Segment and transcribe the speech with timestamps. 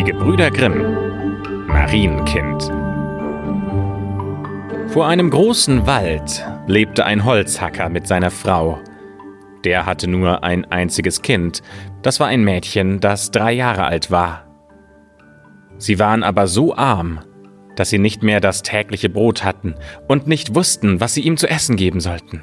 [0.00, 2.72] Die Gebrüder Grimm Marienkind
[4.90, 8.80] Vor einem großen Wald lebte ein Holzhacker mit seiner Frau.
[9.62, 11.60] Der hatte nur ein einziges Kind,
[12.00, 14.46] das war ein Mädchen, das drei Jahre alt war.
[15.76, 17.20] Sie waren aber so arm,
[17.76, 19.74] dass sie nicht mehr das tägliche Brot hatten
[20.08, 22.42] und nicht wussten, was sie ihm zu essen geben sollten.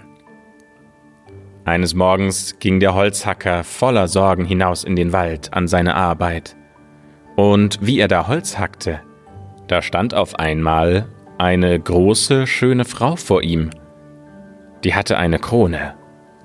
[1.66, 6.56] Eines Morgens ging der Holzhacker voller Sorgen hinaus in den Wald an seine Arbeit.
[7.38, 9.00] Und wie er da Holz hackte,
[9.68, 11.06] da stand auf einmal
[11.38, 13.70] eine große, schöne Frau vor ihm.
[14.84, 15.94] Die hatte eine Krone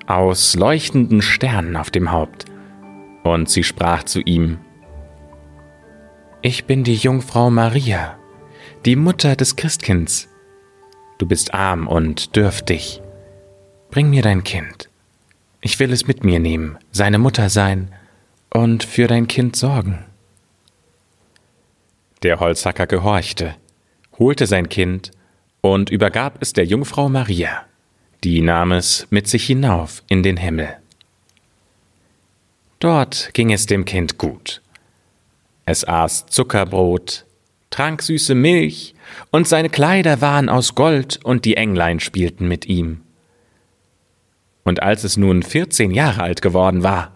[0.05, 2.45] aus leuchtenden Sternen auf dem Haupt,
[3.23, 4.59] und sie sprach zu ihm
[6.43, 8.19] Ich bin die Jungfrau Maria,
[8.85, 10.29] die Mutter des Christkinds.
[11.17, 13.01] Du bist arm und dürftig.
[13.89, 14.89] Bring mir dein Kind.
[15.61, 17.91] Ich will es mit mir nehmen, seine Mutter sein
[18.53, 20.05] und für dein Kind sorgen.
[22.23, 23.55] Der Holzhacker gehorchte,
[24.17, 25.11] holte sein Kind
[25.59, 27.65] und übergab es der Jungfrau Maria.
[28.23, 30.69] Die nahm es mit sich hinauf in den Himmel.
[32.79, 34.61] Dort ging es dem Kind gut.
[35.65, 37.25] Es aß Zuckerbrot,
[37.69, 38.95] trank süße Milch,
[39.31, 43.01] und seine Kleider waren aus Gold, und die Englein spielten mit ihm.
[44.63, 47.11] Und als es nun vierzehn Jahre alt geworden war,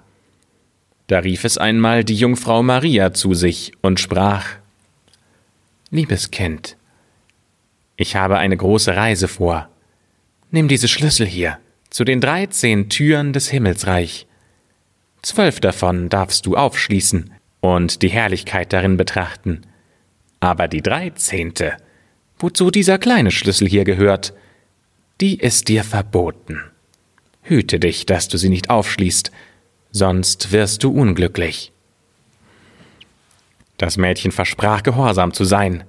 [1.07, 4.57] da rief es einmal die Jungfrau Maria zu sich und sprach
[5.89, 6.75] Liebes Kind,
[7.95, 9.69] ich habe eine große Reise vor.
[10.51, 14.27] Nimm diese Schlüssel hier zu den dreizehn Türen des Himmelsreich.
[15.21, 19.61] Zwölf davon darfst du aufschließen und die Herrlichkeit darin betrachten.
[20.41, 21.77] Aber die dreizehnte,
[22.37, 24.33] wozu dieser kleine Schlüssel hier gehört,
[25.21, 26.59] die ist dir verboten.
[27.43, 29.31] Hüte dich, dass du sie nicht aufschließt,
[29.91, 31.71] sonst wirst du unglücklich.
[33.77, 35.83] Das Mädchen versprach gehorsam zu sein,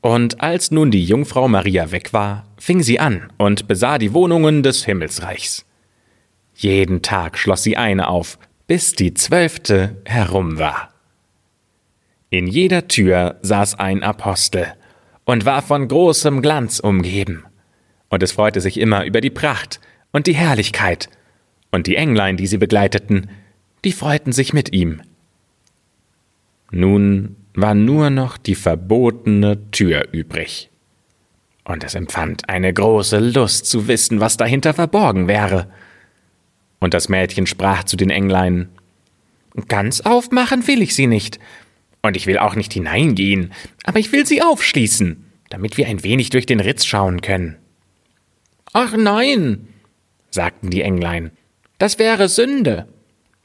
[0.00, 4.62] und als nun die Jungfrau Maria weg war, fing sie an und besah die Wohnungen
[4.62, 5.66] des Himmelsreichs.
[6.54, 10.90] Jeden Tag schloss sie eine auf, bis die zwölfte herum war.
[12.30, 14.72] In jeder Tür saß ein Apostel
[15.24, 17.44] und war von großem Glanz umgeben,
[18.08, 19.80] und es freute sich immer über die Pracht
[20.12, 21.08] und die Herrlichkeit,
[21.72, 23.28] und die Englein, die sie begleiteten,
[23.84, 25.02] die freuten sich mit ihm.
[26.70, 30.70] Nun war nur noch die verbotene Tür übrig,
[31.64, 35.68] und es empfand eine große Lust zu wissen, was dahinter verborgen wäre.
[36.78, 38.68] Und das Mädchen sprach zu den Englein
[39.68, 41.38] Ganz aufmachen will ich sie nicht,
[42.02, 43.52] und ich will auch nicht hineingehen,
[43.84, 47.56] aber ich will sie aufschließen, damit wir ein wenig durch den Ritz schauen können.
[48.72, 49.68] Ach nein,
[50.30, 51.30] sagten die Englein,
[51.78, 52.86] das wäre Sünde.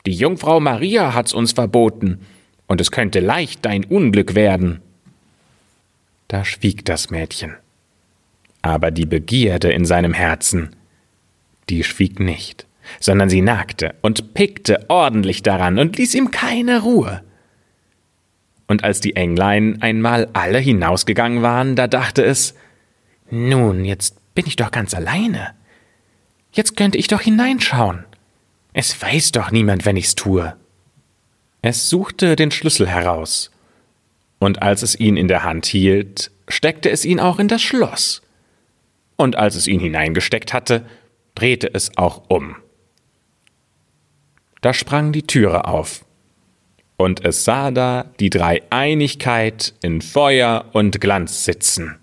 [0.05, 2.19] Die Jungfrau Maria hat's uns verboten,
[2.71, 4.79] und es könnte leicht dein Unglück werden.
[6.29, 7.57] Da schwieg das Mädchen.
[8.61, 10.73] Aber die Begierde in seinem Herzen,
[11.67, 12.67] die schwieg nicht,
[13.01, 17.21] sondern sie nagte und pickte ordentlich daran und ließ ihm keine Ruhe.
[18.67, 22.53] Und als die Englein einmal alle hinausgegangen waren, da dachte es,
[23.29, 25.49] nun, jetzt bin ich doch ganz alleine.
[26.53, 28.05] Jetzt könnte ich doch hineinschauen.
[28.71, 30.55] Es weiß doch niemand, wenn ich's tue.
[31.61, 33.51] Es suchte den Schlüssel heraus,
[34.39, 38.23] und als es ihn in der Hand hielt, steckte es ihn auch in das Schloss.
[39.15, 40.85] Und als es ihn hineingesteckt hatte,
[41.35, 42.55] drehte es auch um.
[44.61, 46.03] Da sprang die Türe auf,
[46.97, 51.97] und es sah da die Dreieinigkeit in Feuer und Glanz sitzen.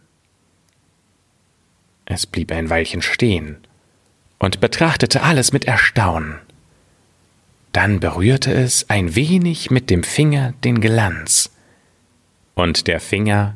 [2.05, 3.59] Es blieb ein Weilchen stehen
[4.39, 6.41] und betrachtete alles mit Erstaunen.
[7.79, 11.53] Dann berührte es ein wenig mit dem Finger den Glanz,
[12.57, 13.55] und der Finger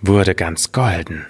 [0.00, 1.26] wurde ganz golden.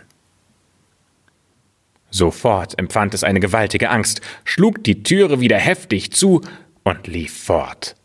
[2.10, 6.42] Sofort empfand es eine gewaltige Angst, schlug die Türe wieder heftig zu
[6.84, 7.96] und lief fort.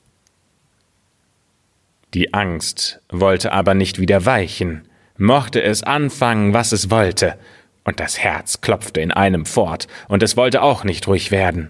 [2.15, 4.87] Die Angst wollte aber nicht wieder weichen,
[5.19, 7.37] mochte es anfangen, was es wollte,
[7.83, 11.69] und das Herz klopfte in einem fort, und es wollte auch nicht ruhig werden.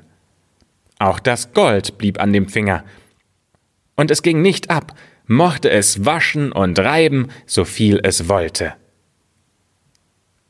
[0.99, 2.83] Auch das Gold blieb an dem Finger,
[3.97, 4.95] und es ging nicht ab,
[5.25, 8.75] mochte es waschen und reiben, so viel es wollte.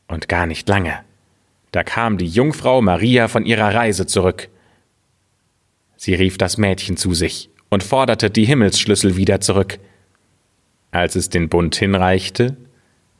[0.06, 1.00] Und gar nicht lange,
[1.72, 4.48] da kam die Jungfrau Maria von ihrer Reise zurück.
[5.96, 9.78] Sie rief das Mädchen zu sich und forderte die Himmelsschlüssel wieder zurück.
[10.90, 12.56] Als es den Bund hinreichte,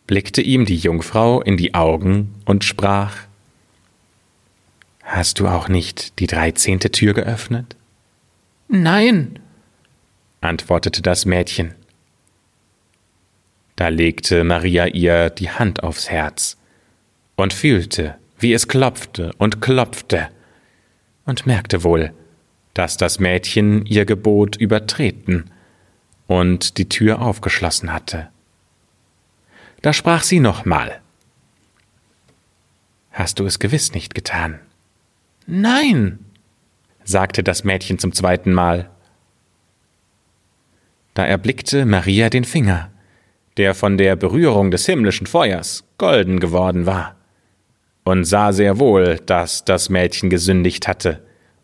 [0.06, 3.27] blickte ihm die Jungfrau in die Augen und sprach
[5.10, 7.76] Hast du auch nicht die dreizehnte Tür geöffnet?
[8.68, 9.38] Nein,
[10.42, 11.74] antwortete das Mädchen.
[13.74, 16.58] Da legte Maria ihr die Hand aufs Herz
[17.36, 20.28] und fühlte, wie es klopfte und klopfte,
[21.24, 22.12] und merkte wohl,
[22.74, 25.50] dass das Mädchen ihr Gebot übertreten
[26.26, 28.28] und die Tür aufgeschlossen hatte.
[29.80, 31.00] Da sprach sie nochmal.
[33.10, 34.60] Hast du es gewiss nicht getan?
[35.50, 36.18] Nein,
[37.04, 38.90] sagte das Mädchen zum zweiten Mal.
[41.14, 42.90] Da erblickte Maria den Finger,
[43.56, 47.16] der von der Berührung des himmlischen Feuers golden geworden war,
[48.04, 51.22] und sah sehr wohl, dass das Mädchen gesündigt hatte,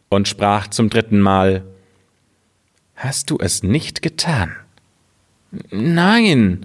[0.09, 1.63] und sprach zum dritten Mal
[2.97, 4.57] Hast du es nicht getan?
[5.71, 6.65] Nein,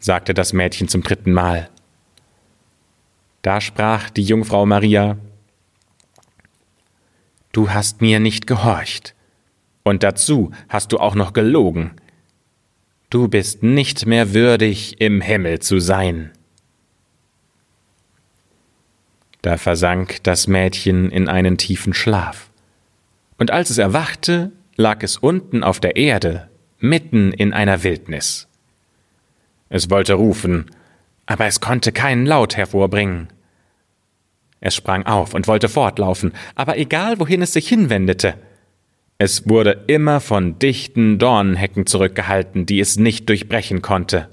[0.00, 1.70] sagte das Mädchen zum dritten Mal.
[3.42, 5.16] Da sprach die Jungfrau Maria
[7.52, 9.14] Du hast mir nicht gehorcht,
[9.82, 11.92] und dazu hast du auch noch gelogen.
[13.10, 16.32] Du bist nicht mehr würdig, im Himmel zu sein.
[19.40, 22.50] Da versank das Mädchen in einen tiefen Schlaf,
[23.38, 28.48] und als es erwachte, lag es unten auf der Erde, mitten in einer Wildnis.
[29.68, 30.66] Es wollte rufen,
[31.26, 33.28] aber es konnte keinen Laut hervorbringen.
[34.60, 38.34] Es sprang auf und wollte fortlaufen, aber egal wohin es sich hinwendete,
[39.20, 44.28] es wurde immer von dichten Dornenhecken zurückgehalten, die es nicht durchbrechen konnte.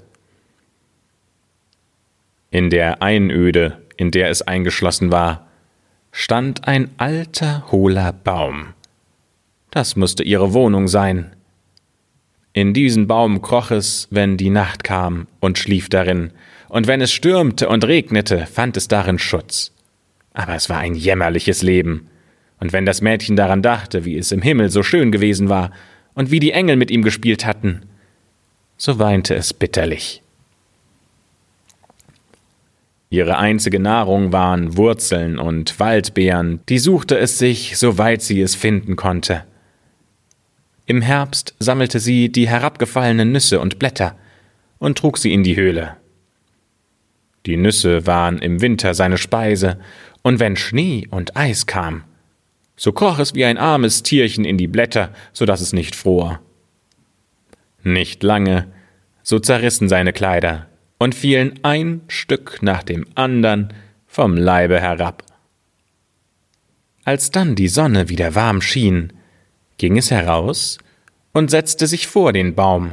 [2.50, 5.48] In der Einöde, in der es eingeschlossen war,
[6.12, 8.74] stand ein alter, hohler Baum.
[9.72, 11.34] Das musste ihre Wohnung sein.
[12.52, 16.30] In diesen Baum kroch es, wenn die Nacht kam, und schlief darin,
[16.68, 19.75] und wenn es stürmte und regnete, fand es darin Schutz.
[20.36, 22.08] Aber es war ein jämmerliches Leben,
[22.60, 25.70] und wenn das Mädchen daran dachte, wie es im Himmel so schön gewesen war,
[26.14, 27.82] und wie die Engel mit ihm gespielt hatten,
[28.76, 30.22] so weinte es bitterlich.
[33.08, 38.94] Ihre einzige Nahrung waren Wurzeln und Waldbeeren, die suchte es sich, soweit sie es finden
[38.94, 39.44] konnte.
[40.84, 44.16] Im Herbst sammelte sie die herabgefallenen Nüsse und Blätter
[44.78, 45.96] und trug sie in die Höhle.
[47.46, 49.78] Die Nüsse waren im Winter seine Speise,
[50.22, 52.02] und wenn Schnee und Eis kam,
[52.76, 56.40] so kroch es wie ein armes Tierchen in die Blätter, so dass es nicht fror.
[57.82, 58.66] Nicht lange,
[59.22, 60.66] so zerrissen seine Kleider
[60.98, 63.72] und fielen ein Stück nach dem andern
[64.06, 65.22] vom Leibe herab.
[67.04, 69.12] Als dann die Sonne wieder warm schien,
[69.78, 70.78] ging es heraus
[71.32, 72.92] und setzte sich vor den Baum,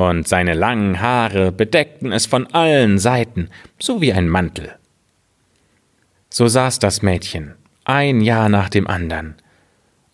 [0.00, 4.74] und seine langen Haare bedeckten es von allen Seiten, so wie ein Mantel.
[6.30, 7.54] So saß das Mädchen,
[7.84, 9.34] ein Jahr nach dem andern,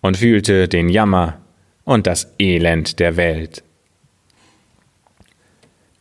[0.00, 1.38] und fühlte den Jammer
[1.84, 3.62] und das Elend der Welt.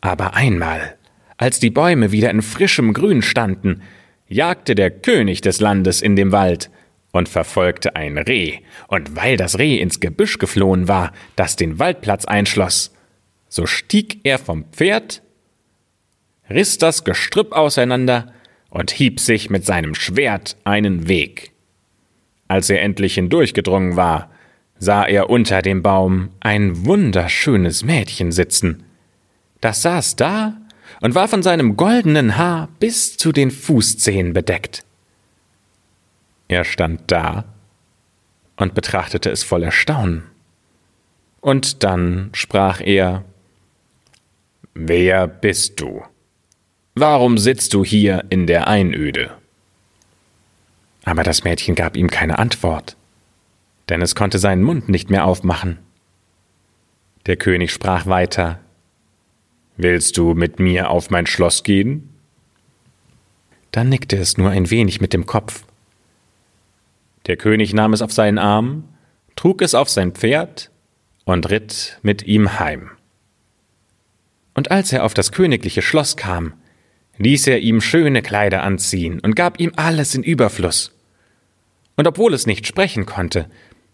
[0.02, 0.96] Aber einmal,
[1.38, 3.84] als die Bäume wieder in frischem Grün standen,
[4.28, 6.72] jagte der König des Landes in dem Wald
[7.12, 12.26] und verfolgte ein Reh, und weil das Reh ins Gebüsch geflohen war, das den Waldplatz
[12.26, 12.95] einschloss,
[13.56, 15.22] so stieg er vom Pferd,
[16.50, 18.34] riss das Gestrüpp auseinander
[18.70, 21.54] und hieb sich mit seinem Schwert einen Weg.
[22.50, 24.30] Als er endlich hindurchgedrungen war,
[24.78, 28.84] sah er unter dem Baum ein wunderschönes Mädchen sitzen.
[29.62, 30.58] Das saß da
[31.00, 34.84] und war von seinem goldenen Haar bis zu den Fußzehen bedeckt.
[36.50, 37.46] Er stand da
[38.58, 40.24] und betrachtete es voll Erstaunen.
[41.40, 43.24] Und dann sprach er
[44.76, 46.04] Wer bist du?
[46.94, 49.36] Warum sitzt du hier in der Einöde?
[51.04, 52.96] Aber das Mädchen gab ihm keine Antwort,
[53.90, 55.80] denn es konnte seinen Mund nicht mehr aufmachen.
[57.26, 58.60] Der König sprach weiter
[59.78, 62.10] Willst du mit mir auf mein Schloss gehen?
[63.72, 65.66] Dann nickte es nur ein wenig mit dem Kopf
[67.28, 68.84] der König nahm es auf seinen Arm,
[69.36, 70.70] trug es auf sein Pferd
[71.24, 72.92] und ritt mit ihm heim.
[74.56, 76.54] Und als er auf das königliche Schloss kam,
[77.18, 80.92] ließ er ihm schöne Kleider anziehen und gab ihm alles in Überfluss.
[81.96, 83.48] Und obwohl es nicht sprechen konnte,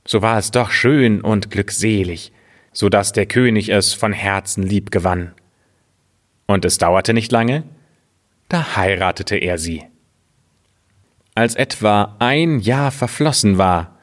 [0.06, 2.32] so war es doch schön und glückselig,
[2.72, 5.34] so dass der König es von Herzen lieb gewann.
[6.48, 7.64] Und es dauerte nicht lange,
[8.50, 9.84] da heiratete er sie.
[11.36, 13.98] Als etwa ein Jahr verflossen war,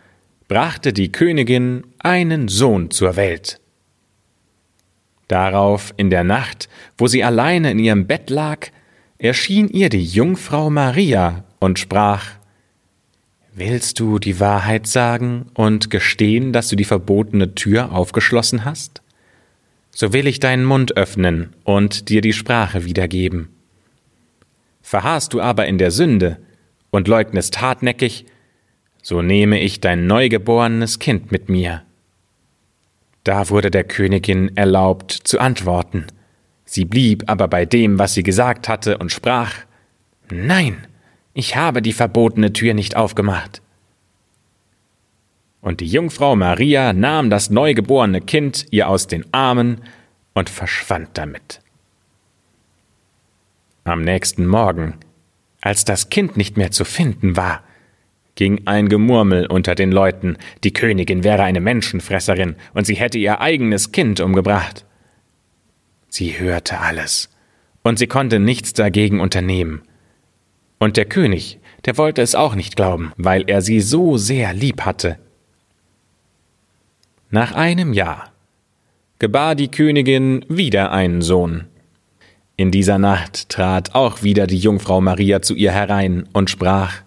[0.48, 3.60] brachte die Königin einen Sohn zur Welt.
[5.28, 8.68] Darauf in der Nacht, wo sie alleine in ihrem Bett lag,
[9.18, 12.24] erschien ihr die Jungfrau Maria und sprach
[13.54, 19.02] Willst du die Wahrheit sagen und gestehen, dass du die verbotene Tür aufgeschlossen hast?
[19.98, 23.48] so will ich deinen Mund öffnen und dir die Sprache wiedergeben.
[24.80, 26.38] Verharrst du aber in der Sünde
[26.90, 28.24] und leugnest hartnäckig,
[29.02, 31.82] so nehme ich dein neugeborenes Kind mit mir.
[33.28, 36.06] Da wurde der Königin erlaubt zu antworten.
[36.64, 39.52] Sie blieb aber bei dem, was sie gesagt hatte, und sprach
[40.30, 40.86] Nein,
[41.34, 43.60] ich habe die verbotene Tür nicht aufgemacht.
[45.60, 49.82] Und die Jungfrau Maria nahm das neugeborene Kind ihr aus den Armen
[50.32, 51.60] und verschwand damit.
[53.84, 54.94] Am nächsten Morgen,
[55.60, 57.62] als das Kind nicht mehr zu finden war,
[58.38, 63.40] ging ein Gemurmel unter den Leuten, die Königin wäre eine Menschenfresserin und sie hätte ihr
[63.40, 64.86] eigenes Kind umgebracht.
[66.08, 67.30] Sie hörte alles,
[67.82, 69.82] und sie konnte nichts dagegen unternehmen.
[70.78, 74.82] Und der König, der wollte es auch nicht glauben, weil er sie so sehr lieb
[74.82, 75.18] hatte.
[77.30, 78.32] Nach einem Jahr
[79.18, 81.64] gebar die Königin wieder einen Sohn.
[82.56, 87.02] In dieser Nacht trat auch wieder die Jungfrau Maria zu ihr herein und sprach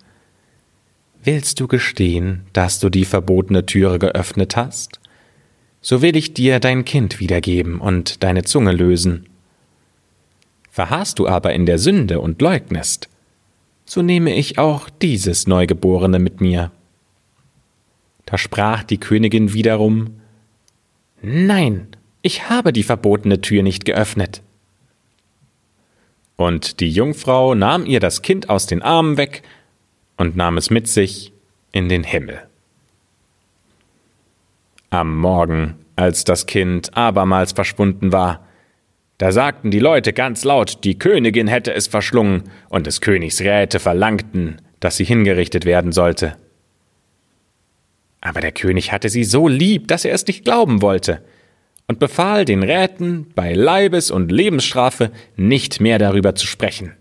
[1.23, 4.99] Willst du gestehen, dass du die verbotene Türe geöffnet hast?
[5.79, 9.29] So will ich dir dein Kind wiedergeben und deine Zunge lösen.
[10.71, 13.07] Verharrst du aber in der Sünde und leugnest,
[13.85, 16.71] so nehme ich auch dieses Neugeborene mit mir.
[18.25, 20.21] Da sprach die Königin wiederum
[21.21, 21.87] Nein,
[22.23, 24.41] ich habe die verbotene Tür nicht geöffnet.
[26.35, 29.43] Und die Jungfrau nahm ihr das Kind aus den Armen weg
[30.21, 31.33] und nahm es mit sich
[31.71, 32.43] in den Himmel.
[34.91, 38.45] Am Morgen, als das Kind abermals verschwunden war,
[39.17, 43.79] da sagten die Leute ganz laut, die Königin hätte es verschlungen, und des Königs Räte
[43.79, 46.37] verlangten, dass sie hingerichtet werden sollte.
[48.19, 51.23] Aber der König hatte sie so lieb, dass er es nicht glauben wollte,
[51.87, 56.93] und befahl den Räten, bei Leibes- und Lebensstrafe nicht mehr darüber zu sprechen.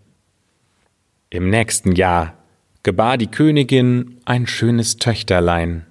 [1.28, 2.39] Im nächsten Jahr
[2.82, 5.86] gebar die Königin ein schönes Töchterlein.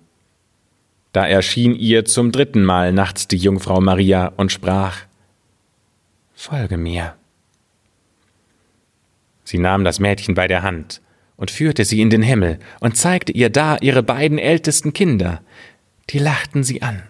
[1.12, 5.00] Da erschien ihr zum dritten Mal nachts die Jungfrau Maria und sprach
[6.34, 7.16] Folge mir.
[9.44, 11.02] Sie nahm das Mädchen bei der Hand
[11.36, 15.42] und führte sie in den Himmel und zeigte ihr da ihre beiden ältesten Kinder.
[16.12, 17.04] Die lachten sie an,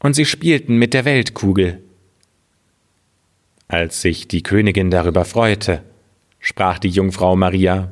[0.00, 1.82] und sie spielten mit der Weltkugel.
[3.68, 5.82] Als sich die Königin darüber freute,
[6.40, 7.90] sprach die Jungfrau Maria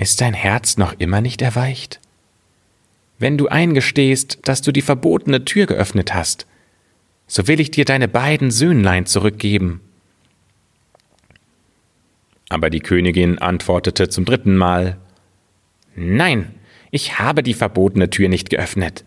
[0.00, 2.00] Ist dein Herz noch immer nicht erweicht?
[3.20, 6.46] Wenn du eingestehst, dass du die verbotene Tür geöffnet hast,
[7.28, 9.80] so will ich dir deine beiden Söhnlein zurückgeben
[12.50, 14.98] aber die Königin antwortete zum dritten Mal
[15.96, 16.54] Nein,
[16.90, 19.04] ich habe die verbotene Tür nicht geöffnet.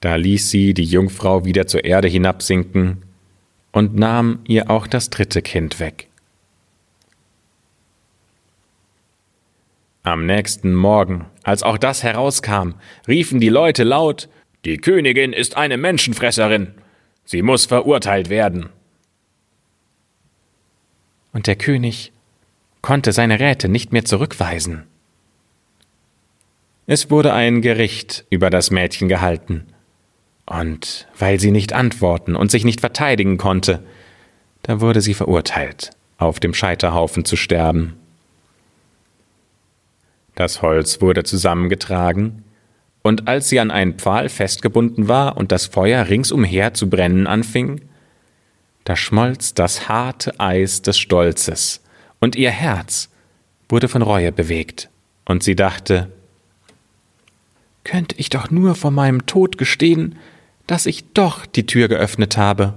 [0.00, 3.02] Da ließ sie die Jungfrau wieder zur Erde hinabsinken
[3.72, 6.08] und nahm ihr auch das dritte Kind weg.
[10.02, 12.74] Am nächsten Morgen, als auch das herauskam,
[13.06, 14.28] riefen die Leute laut
[14.64, 16.74] Die Königin ist eine Menschenfresserin.
[17.24, 18.68] Sie muss verurteilt werden
[21.32, 22.12] und der König
[22.80, 24.84] konnte seine Räte nicht mehr zurückweisen.
[26.86, 29.66] Es wurde ein Gericht über das Mädchen gehalten,
[30.44, 33.82] und weil sie nicht antworten und sich nicht verteidigen konnte,
[34.62, 37.94] da wurde sie verurteilt, auf dem Scheiterhaufen zu sterben.
[40.34, 42.44] Das Holz wurde zusammengetragen,
[43.02, 47.80] und als sie an einen Pfahl festgebunden war und das Feuer ringsumher zu brennen anfing,
[48.84, 51.82] da schmolz das harte Eis des Stolzes,
[52.20, 53.10] und ihr Herz
[53.68, 54.88] wurde von Reue bewegt,
[55.24, 56.10] und sie dachte,
[57.84, 60.16] könnte ich doch nur vor meinem Tod gestehen,
[60.66, 62.74] dass ich doch die Tür geöffnet habe.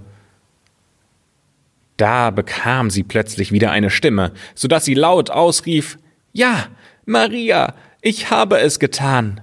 [1.97, 5.97] Da bekam sie plötzlich wieder eine Stimme, so dass sie laut ausrief
[6.33, 6.67] Ja,
[7.05, 9.41] Maria, ich habe es getan.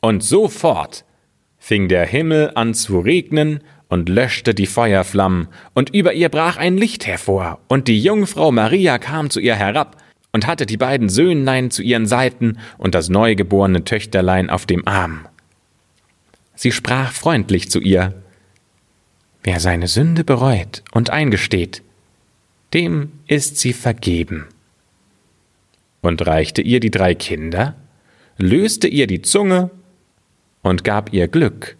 [0.00, 1.04] Und sofort
[1.58, 6.76] fing der Himmel an zu regnen und löschte die Feuerflammen, und über ihr brach ein
[6.76, 9.96] Licht hervor, und die Jungfrau Maria kam zu ihr herab
[10.32, 15.26] und hatte die beiden Söhnlein zu ihren Seiten und das neugeborene Töchterlein auf dem Arm.
[16.54, 18.22] Sie sprach freundlich zu ihr
[19.42, 21.82] Wer seine Sünde bereut und eingesteht,
[22.74, 24.46] dem ist sie vergeben.
[26.00, 27.74] Und reichte ihr die drei Kinder,
[28.36, 29.70] löste ihr die Zunge
[30.62, 31.76] und gab ihr Glück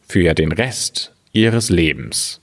[0.00, 2.39] für den Rest ihres Lebens.